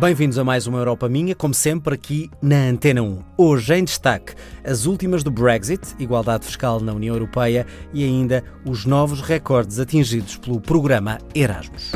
[0.00, 3.22] Bem-vindos a mais uma Europa Minha, como sempre aqui na Antena 1.
[3.36, 4.32] Hoje em destaque
[4.64, 10.38] as últimas do Brexit, igualdade fiscal na União Europeia e ainda os novos recordes atingidos
[10.38, 11.92] pelo programa Erasmus.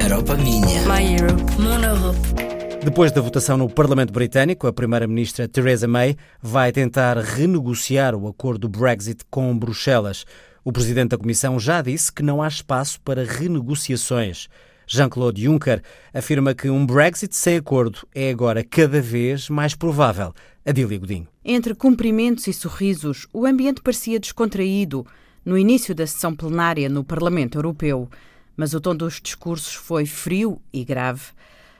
[0.00, 0.82] Europa Minha.
[0.86, 1.42] My Europe.
[1.58, 2.84] Mon Europe.
[2.84, 8.68] Depois da votação no Parlamento Britânico, a Primeira-Ministra Theresa May vai tentar renegociar o acordo
[8.68, 10.24] do Brexit com Bruxelas.
[10.62, 14.48] O Presidente da Comissão já disse que não há espaço para renegociações.
[14.86, 20.32] Jean-Claude Juncker afirma que um Brexit sem acordo é agora cada vez mais provável.
[20.64, 21.28] Adília Godinho.
[21.44, 25.06] Entre cumprimentos e sorrisos, o ambiente parecia descontraído
[25.44, 28.08] no início da sessão plenária no Parlamento Europeu.
[28.56, 31.32] Mas o tom dos discursos foi frio e grave.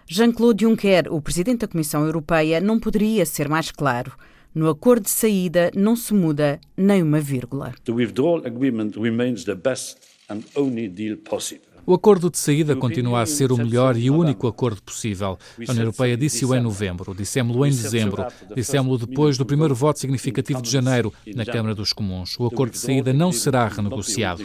[0.07, 4.13] Jean-Claude Juncker, o presidente da Comissão Europeia, não poderia ser mais claro.
[4.55, 7.73] No acordo de saída não se muda nem uma vírgula.
[7.85, 9.99] The withdrawal agreement remains the best
[10.29, 11.74] and only deal possible.
[11.87, 15.39] O acordo de saída continua a ser o melhor e o único acordo possível.
[15.69, 20.63] A União Europeia disse-o em novembro, dissemos-lo em dezembro, dissemos-lo depois do primeiro voto significativo
[20.63, 22.39] de janeiro na Câmara dos Comuns.
[22.39, 24.43] O acordo de saída não será renegociado.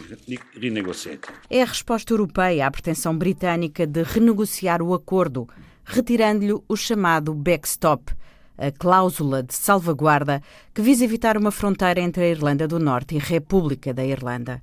[1.50, 5.48] É a resposta europeia à pretensão britânica de renegociar o acordo,
[5.86, 8.14] retirando-lhe o chamado backstop
[8.58, 10.44] a cláusula de salvaguarda
[10.74, 14.60] que visa evitar uma fronteira entre a Irlanda do Norte e a República da Irlanda.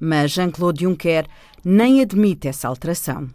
[0.00, 1.26] Mas Jean-Claude Juncker
[1.64, 3.28] nem admite essa alteração.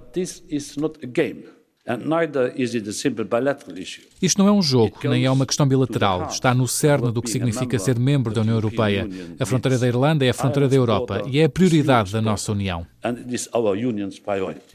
[4.20, 6.28] Isto não é um jogo, nem é uma questão bilateral.
[6.28, 9.08] Está no cerne do que significa ser membro da União Europeia.
[9.40, 12.52] A fronteira da Irlanda é a fronteira da Europa e é a prioridade da nossa
[12.52, 12.88] União.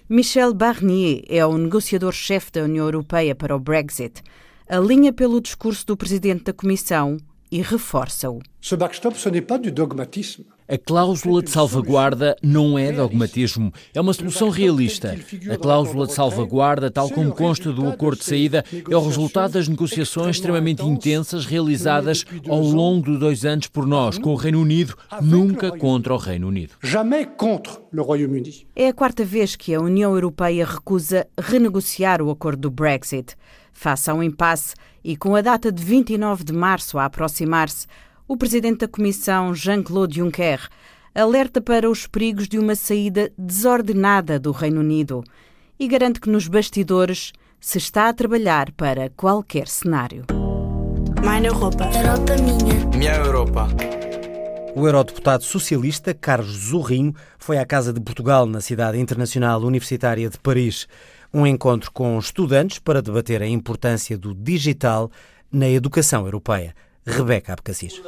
[0.09, 4.23] Michel Barnier é o negociador-chefe da União Europeia para o Brexit.
[4.69, 7.17] Alinha pelo discurso do presidente da Comissão
[7.51, 8.39] e reforça-o.
[8.61, 10.45] Ce backstop, ce n'est pas du dogmatisme.
[10.71, 15.19] A cláusula de salvaguarda não é dogmatismo, é uma solução realista.
[15.53, 19.67] A cláusula de salvaguarda, tal como consta do acordo de saída, é o resultado das
[19.67, 24.94] negociações extremamente intensas realizadas ao longo de dois anos por nós, com o Reino Unido,
[25.21, 26.75] nunca contra o Reino Unido.
[26.81, 28.69] Jamais contra o Royaume-Uni.
[28.77, 33.34] É a quarta vez que a União Europeia recusa renegociar o acordo do Brexit.
[33.73, 37.89] Face ao impasse e com a data de 29 de março a aproximar-se,
[38.31, 40.69] o presidente da Comissão, Jean-Claude Juncker,
[41.13, 45.25] alerta para os perigos de uma saída desordenada do Reino Unido
[45.77, 50.27] e garante que nos bastidores se está a trabalhar para qualquer cenário.
[51.21, 51.91] Minha Europa.
[51.93, 52.97] Europa minha.
[52.97, 53.69] Minha Europa.
[54.77, 60.39] O eurodeputado socialista Carlos Zorrinho foi à Casa de Portugal, na cidade internacional universitária de
[60.39, 60.87] Paris.
[61.35, 65.11] Um encontro com estudantes para debater a importância do digital
[65.51, 66.77] na educação europeia.
[67.10, 68.00] Rebeca Abcacis.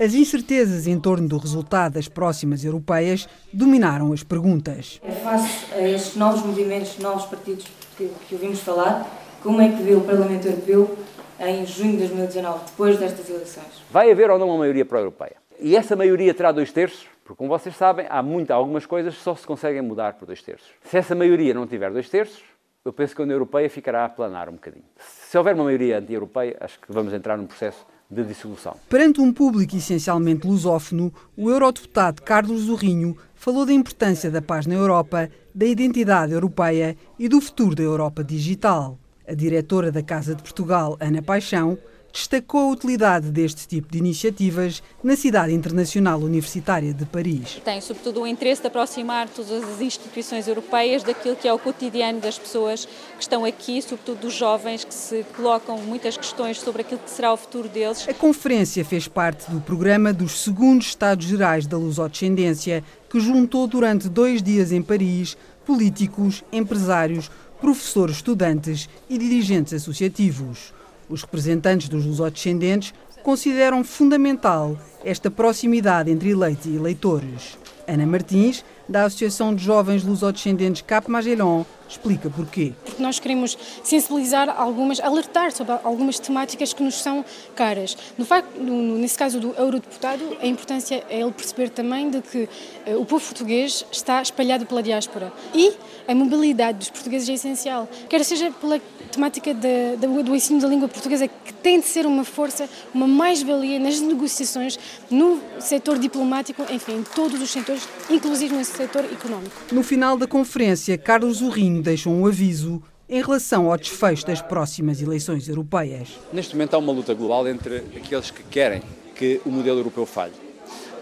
[0.00, 5.00] As incertezas em torno do resultado das próximas europeias dominaram as perguntas.
[5.02, 7.66] É face a estes novos movimentos, novos partidos
[7.96, 9.06] que, que ouvimos falar,
[9.42, 10.96] como é que vê o Parlamento Europeu
[11.38, 13.82] em junho de 2019, depois destas eleições?
[13.90, 15.36] Vai haver ou não uma maioria pró-europeia?
[15.60, 17.06] E essa maioria terá dois terços?
[17.24, 20.42] Porque, como vocês sabem, há muita, algumas coisas que só se conseguem mudar por dois
[20.42, 20.70] terços.
[20.84, 22.42] Se essa maioria não tiver dois terços,
[22.84, 24.84] eu penso que a União Europeia ficará a planar um bocadinho.
[24.96, 28.76] Se houver uma maioria anti-europeia, acho que vamos entrar num processo de dissolução.
[28.88, 34.74] Perante um público essencialmente lusófono, o eurodeputado Carlos Zorrinho falou da importância da paz na
[34.74, 38.98] Europa, da identidade europeia e do futuro da Europa digital.
[39.26, 41.78] A diretora da Casa de Portugal, Ana Paixão,
[42.12, 47.60] destacou a utilidade deste tipo de iniciativas na cidade internacional universitária de Paris.
[47.64, 52.20] Tem, sobretudo, o interesse de aproximar todas as instituições europeias daquilo que é o cotidiano
[52.20, 57.00] das pessoas que estão aqui, sobretudo dos jovens que se colocam muitas questões sobre aquilo
[57.00, 58.06] que será o futuro deles.
[58.08, 64.08] A conferência fez parte do programa dos segundos Estados Gerais da Lusodescendência, que juntou durante
[64.08, 67.30] dois dias em Paris políticos, empresários,
[67.60, 70.72] professores, estudantes e dirigentes associativos.
[71.08, 77.58] Os representantes dos lusodescendentes consideram fundamental esta proximidade entre eleitos e eleitores.
[77.86, 82.72] Ana Martins, da Associação de Jovens Lusodescendentes Cap Magellan, explica porquê.
[82.84, 87.24] Porque nós queremos sensibilizar algumas, alertar sobre algumas temáticas que nos são
[87.54, 87.96] caras.
[88.16, 92.48] No facto, no, nesse caso do eurodeputado, a importância é ele perceber também de que
[92.86, 95.72] uh, o povo português está espalhado pela diáspora e
[96.06, 98.80] a mobilidade dos portugueses é essencial, quer seja pela
[99.10, 103.06] temática de, de, do ensino da língua portuguesa, que tem de ser uma força, uma
[103.06, 104.78] mais-valia nas negociações,
[105.10, 107.71] no setor diplomático, enfim, em todos os setores,
[108.10, 109.54] inclusive nesse setor económico.
[109.70, 115.02] No final da conferência, Carlos Urrinho deixou um aviso em relação ao desfecho das próximas
[115.02, 116.08] eleições europeias.
[116.32, 118.82] Neste momento há uma luta global entre aqueles que querem
[119.14, 120.32] que o modelo europeu falhe.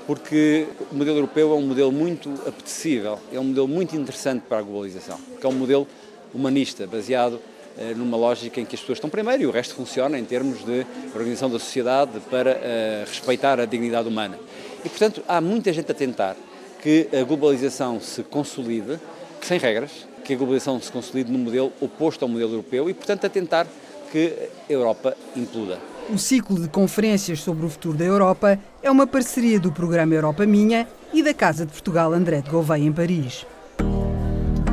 [0.07, 4.59] Porque o modelo europeu é um modelo muito apetecível, é um modelo muito interessante para
[4.59, 5.87] a globalização, porque é um modelo
[6.35, 7.41] humanista, baseado
[7.79, 10.65] eh, numa lógica em que as pessoas estão primeiro e o resto funciona em termos
[10.65, 10.85] de
[11.15, 14.39] organização da sociedade para uh, respeitar a dignidade humana.
[14.85, 16.37] E, portanto, há muita gente a tentar
[16.83, 18.99] que a globalização se consolide,
[19.43, 19.91] sem regras,
[20.25, 23.67] que a globalização se consolide num modelo oposto ao modelo europeu e, portanto, a tentar
[24.11, 24.35] que
[24.69, 25.79] a Europa imploda.
[26.13, 30.45] O ciclo de conferências sobre o futuro da Europa é uma parceria do programa Europa
[30.45, 33.47] Minha e da Casa de Portugal André de Gouveia em Paris.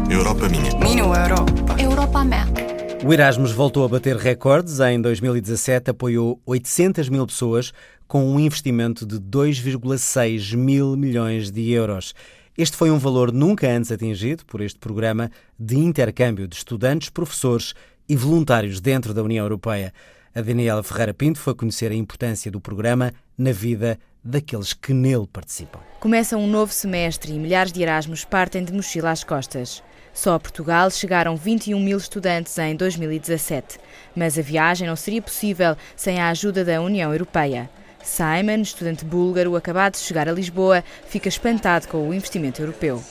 [0.10, 0.78] Europa Minha.
[0.80, 1.76] Minha Europa.
[1.78, 2.78] Europa Minha.
[3.06, 4.80] O Erasmus voltou a bater recordes.
[4.80, 7.72] Em 2017 apoiou 800 mil pessoas
[8.08, 12.14] com um investimento de 2,6 mil milhões de euros.
[12.58, 17.74] Este foi um valor nunca antes atingido por este programa de intercâmbio de estudantes, professores
[18.10, 19.94] e voluntários dentro da União Europeia.
[20.34, 25.28] A Daniela Ferreira Pinto foi conhecer a importância do programa na vida daqueles que nele
[25.28, 25.80] participam.
[26.00, 29.84] Começa um novo semestre e milhares de Erasmus partem de mochila às costas.
[30.14, 33.78] Só a Portugal chegaram 21 mil estudantes em 2017,
[34.16, 37.70] mas a viagem não seria possível sem a ajuda da União Europeia.
[38.08, 43.04] Simon, estudante búlgaro acabado de chegar a Lisboa, fica espantado com o investimento europeu.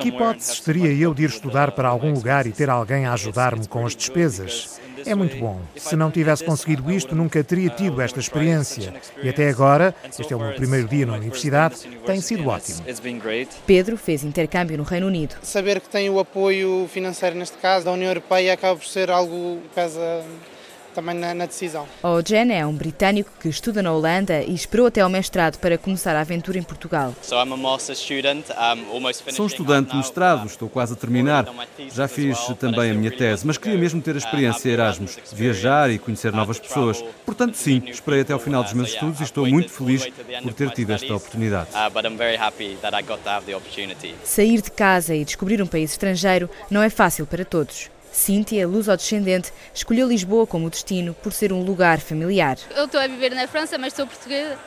[0.00, 3.66] Que hipótese teria eu de ir estudar para algum lugar e ter alguém a ajudar-me
[3.66, 4.80] com as despesas?
[5.04, 5.60] É muito bom.
[5.76, 8.94] Se não tivesse conseguido isto, nunca teria tido esta experiência.
[9.22, 11.76] E até agora, este é o meu primeiro dia na universidade,
[12.06, 12.82] tem sido ótimo.
[13.66, 15.34] Pedro fez intercâmbio no Reino Unido.
[15.42, 19.58] Saber que tem o apoio financeiro, neste caso, da União Europeia, acaba por ser algo
[19.62, 20.24] que pesa
[20.94, 21.86] também na, na decisão.
[22.02, 25.78] O Jen é um britânico que estuda na Holanda e esperou até ao mestrado para
[25.78, 27.14] começar a aventura em Portugal.
[29.32, 31.46] Sou estudante de mestrado, estou quase a terminar.
[31.92, 35.98] Já fiz também a minha tese, mas queria mesmo ter a experiência Erasmus, viajar e
[35.98, 37.02] conhecer novas pessoas.
[37.24, 40.06] Portanto, sim, esperei até ao final dos meus estudos e estou muito feliz
[40.42, 41.68] por ter tido esta oportunidade.
[44.24, 47.90] Sair de casa e descobrir um país estrangeiro não é fácil para todos.
[48.12, 52.58] Cíntia, luso-descendente, escolheu Lisboa como destino por ser um lugar familiar.
[52.76, 54.58] Eu estou a viver na França, mas sou portuguesa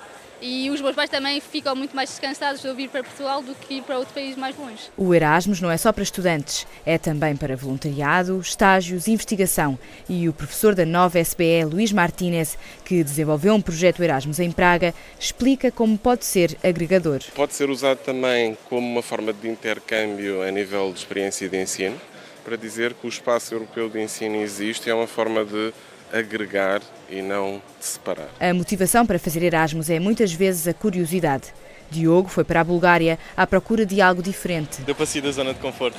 [0.45, 3.55] e os meus pais também ficam muito mais descansados de eu vir para Portugal do
[3.55, 4.89] que ir para outro país mais longe.
[4.97, 9.79] O Erasmus não é só para estudantes, é também para voluntariado, estágios, investigação.
[10.09, 14.93] E o professor da nova SBE, Luís Martínez, que desenvolveu um projeto Erasmus em Praga,
[15.17, 17.21] explica como pode ser agregador.
[17.33, 21.95] Pode ser usado também como uma forma de intercâmbio a nível de experiência de ensino
[22.43, 25.73] para dizer que o espaço europeu de ensino existe e é uma forma de
[26.11, 28.29] agregar e não de separar.
[28.39, 31.53] A motivação para fazer Erasmus é muitas vezes a curiosidade.
[31.89, 34.81] Diogo foi para a Bulgária à procura de algo diferente.
[34.81, 35.97] Deu para sair da zona de conforto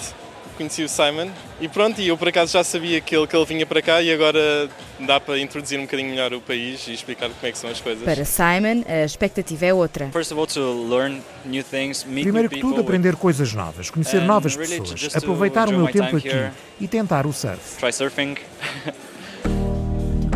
[0.54, 1.28] conheci o Simon
[1.60, 4.02] e pronto, e eu por acaso já sabia que ele, que ele vinha para cá
[4.02, 4.68] e agora
[5.00, 7.80] dá para introduzir um bocadinho melhor o país e explicar como é que são as
[7.80, 8.04] coisas.
[8.04, 10.10] Para Simon, a expectativa é outra.
[12.22, 16.88] Primeiro que tudo, aprender coisas novas, conhecer novas pessoas, aproveitar o meu tempo aqui e
[16.88, 17.78] tentar o surf.
[17.78, 18.36] Try surfing.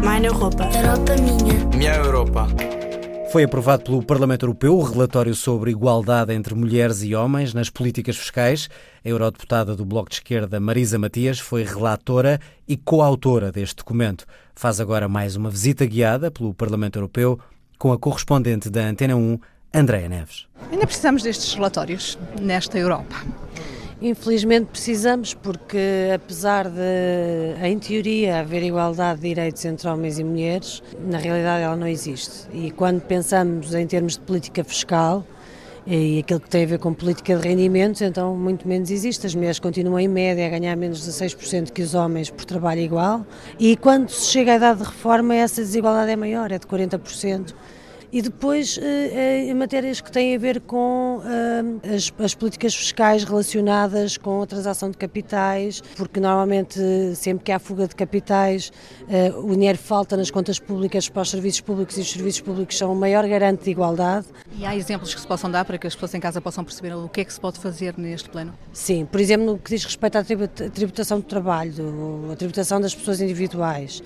[0.00, 0.68] Minha Europa.
[0.74, 1.64] Europa minha.
[1.76, 2.46] Minha Europa.
[3.30, 8.16] Foi aprovado pelo Parlamento Europeu o relatório sobre igualdade entre mulheres e homens nas políticas
[8.16, 8.70] fiscais.
[9.04, 14.24] A eurodeputada do Bloco de Esquerda, Marisa Matias, foi relatora e coautora deste documento.
[14.54, 17.38] Faz agora mais uma visita guiada pelo Parlamento Europeu
[17.78, 19.38] com a correspondente da Antena 1,
[19.74, 20.46] Andréa Neves.
[20.72, 23.14] Ainda precisamos destes relatórios nesta Europa.
[24.00, 30.82] Infelizmente precisamos, porque apesar de, em teoria, haver igualdade de direitos entre homens e mulheres,
[31.04, 32.46] na realidade ela não existe.
[32.52, 35.26] E quando pensamos em termos de política fiscal,
[35.84, 39.26] e aquilo que tem a ver com política de rendimentos, então muito menos existe.
[39.26, 42.80] As mulheres continuam em média a ganhar menos de 6% que os homens por trabalho
[42.80, 43.26] igual.
[43.58, 47.54] E quando se chega à idade de reforma, essa desigualdade é maior, é de 40%
[48.12, 53.24] e depois eh, eh, matérias que têm a ver com eh, as, as, políticas fiscais
[53.24, 56.80] relacionadas com a transação de capitais, porque normalmente
[57.14, 58.72] sempre que há fuga de capitais
[59.42, 62.92] o dinheiro falta nas contas públicas para os serviços públicos e os serviços públicos são
[62.92, 64.26] o maior garante de igualdade.
[64.56, 66.94] E há exemplos que se possam dar para que as pessoas em casa possam perceber
[66.94, 68.54] o que é que se pode fazer neste plano?
[68.72, 73.20] Sim, por exemplo, no que diz respeito à tributação do trabalho, a tributação das pessoas
[73.20, 74.02] individuais,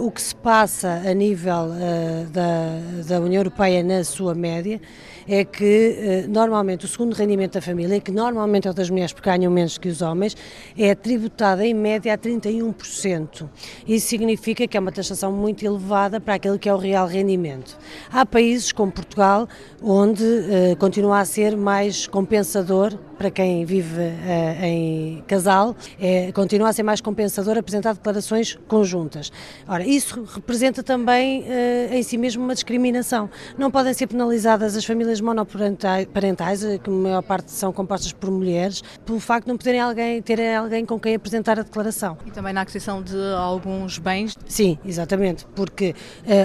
[0.00, 4.80] o que se passa a nível uh, da, da União Europeia na sua média,
[5.28, 9.12] é que eh, normalmente o segundo rendimento da família, que normalmente é o das mulheres
[9.12, 10.36] porque ganham menos que os homens,
[10.76, 13.48] é tributado em média a 31%.
[13.86, 17.76] Isso significa que é uma taxação muito elevada para aquele que é o real rendimento.
[18.10, 19.48] Há países como Portugal
[19.82, 26.68] onde uh, continua a ser mais compensador para quem vive uh, em casal, é, continua
[26.68, 29.30] a ser mais compensador apresentar declarações conjuntas.
[29.68, 33.30] Ora, isso representa também uh, em si mesmo uma discriminação.
[33.56, 38.30] Não podem ser penalizadas as famílias monoparentais, eh, que a maior parte são compostas por
[38.30, 42.16] mulheres, pelo facto de não poderem alguém, terem alguém com quem apresentar a declaração.
[42.26, 44.36] E também na aquisição de alguns bens?
[44.46, 45.94] Sim, exatamente, porque uh,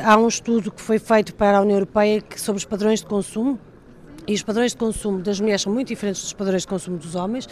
[0.06, 3.06] há um estudo que foi feito para a União Europeia que, sobre os padrões de
[3.06, 3.60] consumo
[4.28, 7.16] e os padrões de consumo das mulheres são muito diferentes dos padrões de consumo dos
[7.16, 7.48] homens.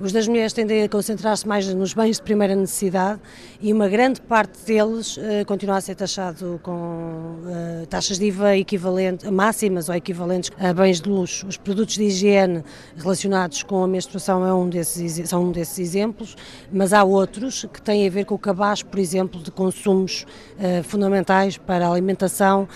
[0.00, 3.20] Os das mulheres tendem a concentrar-se mais nos bens de primeira necessidade
[3.60, 8.56] e uma grande parte deles uh, continua a ser taxado com uh, taxas de IVA
[8.56, 11.48] equivalentes, máximas ou equivalentes a bens de luxo.
[11.48, 12.62] Os produtos de higiene
[12.96, 16.36] relacionados com a menstruação é um desses, são um desses exemplos,
[16.72, 20.24] mas há outros que têm a ver com o cabaz, por exemplo, de consumos
[20.58, 22.68] uh, fundamentais para a alimentação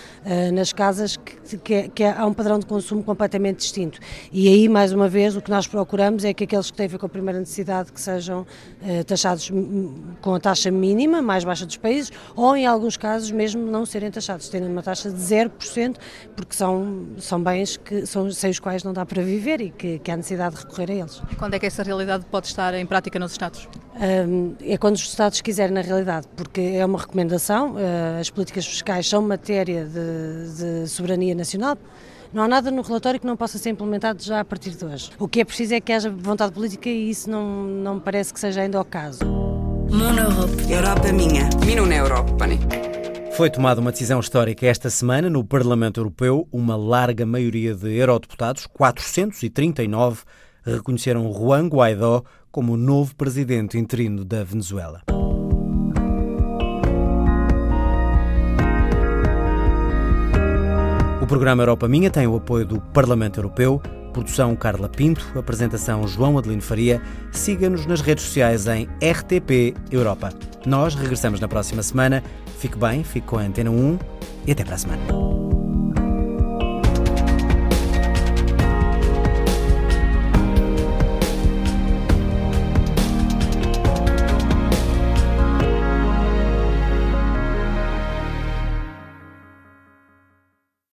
[0.53, 3.99] nas casas, que, que, que há um padrão de consumo completamente completamente distinto.
[4.31, 6.89] E aí, mais uma vez, o que nós procuramos é que aqueles que têm a
[6.89, 8.45] ver com a primeira necessidade que sejam
[8.83, 9.51] eh, taxados
[10.21, 14.09] com a taxa mínima, mais baixa dos países, ou em alguns casos mesmo não serem
[14.09, 15.97] taxados, terem uma taxa de 0%,
[16.35, 19.99] porque são, são bens que, são, sem os quais não dá para viver e que,
[19.99, 21.21] que há necessidade de recorrer a eles.
[21.31, 23.67] E quando é que essa realidade pode estar em prática nos Estados?
[23.95, 28.65] Um, é quando os Estados quiserem, na realidade, porque é uma recomendação, uh, as políticas
[28.65, 31.77] fiscais são matéria de, de soberania nacional,
[32.33, 35.11] não há nada no relatório que não possa ser implementado já a partir de hoje.
[35.19, 38.33] O que é preciso é que haja vontade política e isso não, não me parece
[38.33, 39.19] que seja ainda o caso.
[40.69, 41.49] Europa minha.
[41.65, 42.45] Minun Europa.
[43.35, 46.47] Foi tomada uma decisão histórica esta semana no Parlamento Europeu.
[46.51, 50.23] Uma larga maioria de eurodeputados, 439,
[50.63, 55.01] reconheceram Juan Guaidó como o novo presidente interino da Venezuela.
[61.25, 63.81] O programa Europa Minha tem o apoio do Parlamento Europeu,
[64.13, 67.01] produção Carla Pinto, apresentação João Adelino Faria.
[67.31, 70.29] Siga-nos nas redes sociais em RTP Europa.
[70.67, 72.23] Nós regressamos na próxima semana.
[72.59, 73.97] Fique bem, fique com a Antena 1
[74.45, 75.44] e até para a semana.